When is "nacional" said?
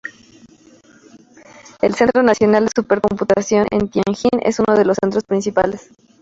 2.23-2.65